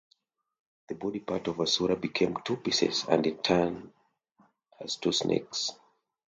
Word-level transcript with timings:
The 0.89 0.95
body 0.95 1.19
part 1.19 1.47
of 1.47 1.59
asura 1.59 1.95
became 1.95 2.35
two 2.43 2.57
pieces 2.57 3.05
and 3.07 3.23
in 3.27 3.37
turn 3.37 3.93
as 4.79 4.95
two 4.95 5.11
snakes. 5.11 5.73